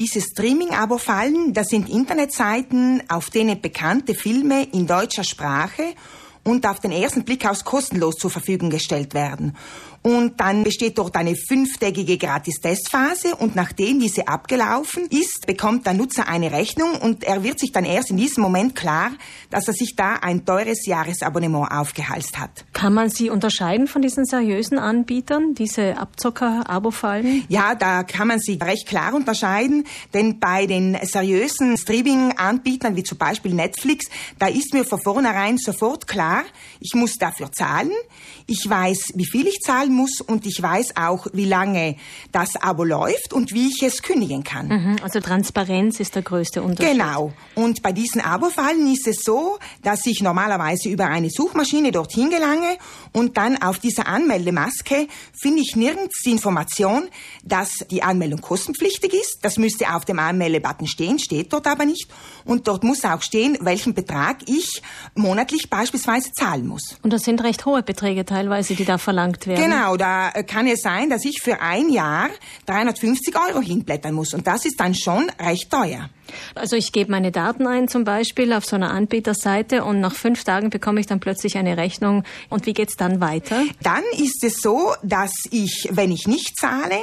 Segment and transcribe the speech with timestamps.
[0.00, 5.94] Diese Streaming-Abo fallen, das sind Internetseiten, auf denen bekannte Filme in deutscher Sprache
[6.44, 9.56] und auf den ersten Blick aus kostenlos zur Verfügung gestellt werden.
[10.02, 16.26] Und dann besteht dort eine fünftägige Gratis-Testphase und nachdem diese abgelaufen ist, bekommt der Nutzer
[16.26, 19.10] eine Rechnung und er wird sich dann erst in diesem Moment klar,
[19.50, 22.64] dass er sich da ein teures Jahresabonnement aufgehalst hat.
[22.72, 27.44] Kann man sie unterscheiden von diesen seriösen Anbietern, diese Abzocker-Abo-Fallen?
[27.48, 33.18] Ja, da kann man sie recht klar unterscheiden, denn bei den seriösen Streaming-Anbietern wie zum
[33.18, 34.06] Beispiel Netflix,
[34.38, 36.29] da ist mir von vornherein sofort klar,
[36.80, 37.92] ich muss dafür zahlen,
[38.46, 41.96] ich weiß, wie viel ich zahlen muss und ich weiß auch, wie lange
[42.32, 44.68] das Abo läuft und wie ich es kündigen kann.
[44.68, 46.92] Mhm, also Transparenz ist der größte Unterschied.
[46.94, 47.32] Genau.
[47.54, 52.76] Und bei diesen Abo-Fallen ist es so, dass ich normalerweise über eine Suchmaschine dorthin gelange
[53.12, 57.08] und dann auf dieser Anmeldemaske finde ich nirgends die Information,
[57.44, 59.38] dass die Anmeldung kostenpflichtig ist.
[59.42, 62.08] Das müsste auf dem Anmeldebutton stehen, steht dort aber nicht.
[62.44, 64.82] Und dort muss auch stehen, welchen Betrag ich
[65.14, 66.96] monatlich beispielsweise zahlen muss.
[67.02, 69.64] Und das sind recht hohe Beträge teilweise, die da verlangt werden.
[69.64, 69.80] Genau.
[69.80, 72.28] Genau, da kann es sein, dass ich für ein Jahr
[72.66, 74.34] 350 Euro hinblättern muss.
[74.34, 76.10] Und das ist dann schon recht teuer.
[76.54, 80.44] Also ich gebe meine Daten ein zum Beispiel auf so einer Anbieterseite und nach fünf
[80.44, 82.24] Tagen bekomme ich dann plötzlich eine Rechnung.
[82.50, 83.62] Und wie geht's dann weiter?
[83.82, 87.00] Dann ist es so, dass ich, wenn ich nicht zahle,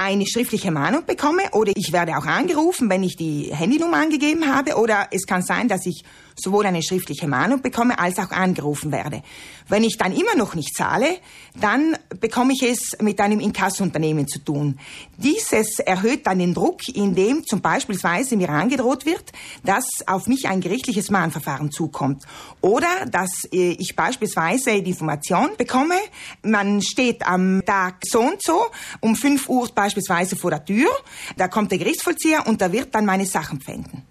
[0.00, 4.76] eine schriftliche Mahnung bekomme oder ich werde auch angerufen, wenn ich die Handynummer angegeben habe
[4.76, 6.04] oder es kann sein, dass ich
[6.42, 9.22] sowohl eine schriftliche Mahnung bekomme als auch angerufen werde.
[9.68, 11.18] Wenn ich dann immer noch nicht zahle,
[11.60, 14.78] dann bekomme ich es mit einem Inkassunternehmen zu tun.
[15.18, 19.32] Dieses erhöht dann den Druck, indem zum beispielsweise mir angedroht wird,
[19.64, 22.24] dass auf mich ein gerichtliches Mahnverfahren zukommt.
[22.62, 25.96] Oder dass äh, ich beispielsweise die Information bekomme,
[26.42, 28.64] man steht am Tag so und so
[29.00, 29.89] um 5 Uhr beispielsweise
[30.36, 30.88] vor der Tür,
[31.36, 34.02] da kommt der Gerichtsvollzieher und da wird dann meine Sachen pfänden.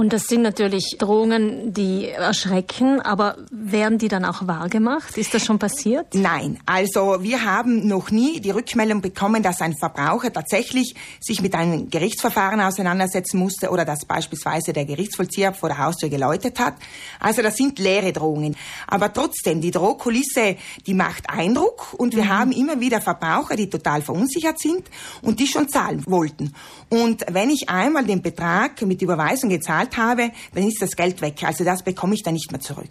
[0.00, 5.18] Und das sind natürlich Drohungen, die erschrecken, aber werden die dann auch wahrgemacht?
[5.18, 6.14] Ist das schon passiert?
[6.14, 11.54] Nein, also wir haben noch nie die Rückmeldung bekommen, dass ein Verbraucher tatsächlich sich mit
[11.54, 16.76] einem Gerichtsverfahren auseinandersetzen musste oder dass beispielsweise der Gerichtsvollzieher vor der Haustür geläutet hat.
[17.18, 18.56] Also das sind leere Drohungen.
[18.86, 22.28] Aber trotzdem, die Drohkulisse, die macht Eindruck und wir mhm.
[22.30, 24.84] haben immer wieder Verbraucher, die total verunsichert sind
[25.20, 26.54] und die schon zahlen wollten.
[26.88, 31.20] Und wenn ich einmal den Betrag mit Überweisung gezahlt gezahlt habe, dann ist das Geld
[31.22, 31.42] weg.
[31.44, 32.88] Also das bekomme ich dann nicht mehr zurück.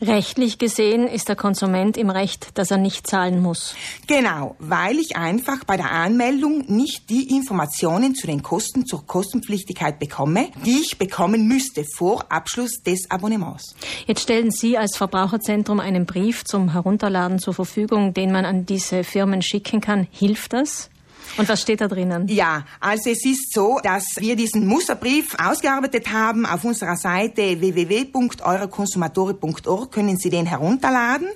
[0.00, 3.74] Rechtlich gesehen ist der Konsument im Recht, dass er nicht zahlen muss.
[4.06, 9.98] Genau, weil ich einfach bei der Anmeldung nicht die Informationen zu den Kosten, zur Kostenpflichtigkeit
[9.98, 13.74] bekomme, die ich bekommen müsste vor Abschluss des Abonnements.
[14.06, 19.04] Jetzt stellen Sie als Verbraucherzentrum einen Brief zum Herunterladen zur Verfügung, den man an diese
[19.04, 20.06] Firmen schicken kann.
[20.10, 20.90] Hilft das?
[21.36, 22.28] Und was steht da drinnen?
[22.28, 26.46] Ja, also es ist so, dass wir diesen Musterbrief ausgearbeitet haben.
[26.46, 31.26] Auf unserer Seite www.eurokonsumatori.org können Sie den herunterladen.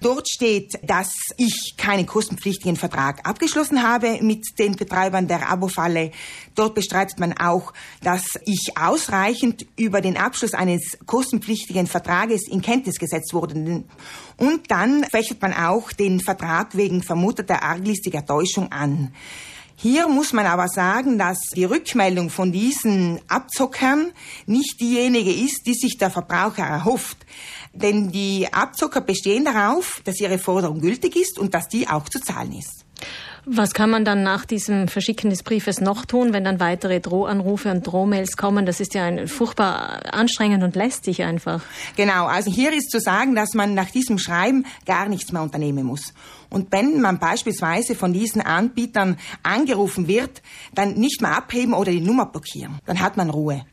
[0.00, 6.10] Dort steht, dass ich keinen kostenpflichtigen Vertrag abgeschlossen habe mit den Betreibern der Abo-Falle.
[6.54, 7.72] Dort bestreitet man auch,
[8.02, 13.84] dass ich ausreichend über den Abschluss eines kostenpflichtigen Vertrages in Kenntnis gesetzt wurde.
[14.36, 19.12] Und dann fächert man auch den Vertrag wegen vermuteter arglistiger Täuschung an.
[19.76, 24.12] Hier muss man aber sagen, dass die Rückmeldung von diesen Abzockern
[24.46, 27.18] nicht diejenige ist, die sich der Verbraucher erhofft.
[27.72, 32.20] Denn die Abzocker bestehen darauf, dass ihre Forderung gültig ist und dass die auch zu
[32.20, 32.84] zahlen ist.
[33.46, 37.70] Was kann man dann nach diesem Verschicken des Briefes noch tun, wenn dann weitere Drohanrufe
[37.70, 38.64] und Drohmails kommen?
[38.64, 41.62] Das ist ja ein furchtbar anstrengend und lästig einfach.
[41.96, 45.84] Genau, also hier ist zu sagen, dass man nach diesem Schreiben gar nichts mehr unternehmen
[45.84, 46.14] muss.
[46.48, 50.40] Und wenn man beispielsweise von diesen Anbietern angerufen wird,
[50.74, 52.78] dann nicht mehr abheben oder die Nummer blockieren.
[52.86, 53.66] Dann hat man Ruhe.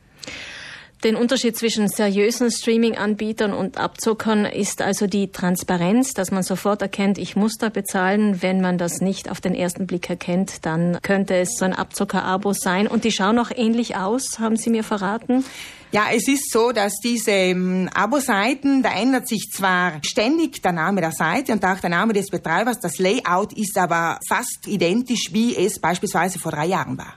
[1.03, 7.17] Den Unterschied zwischen seriösen Streaming-Anbietern und Abzockern ist also die Transparenz, dass man sofort erkennt,
[7.17, 8.43] ich muss da bezahlen.
[8.43, 12.53] Wenn man das nicht auf den ersten Blick erkennt, dann könnte es so ein Abzocker-Abo
[12.53, 12.87] sein.
[12.87, 15.43] Und die schauen auch ähnlich aus, haben Sie mir verraten.
[15.91, 21.01] Ja, es ist so, dass diese ähm, Abo-Seiten, da ändert sich zwar ständig der Name
[21.01, 25.55] der Seite und auch der Name des Betreibers, das Layout ist aber fast identisch, wie
[25.55, 27.15] es beispielsweise vor drei Jahren war.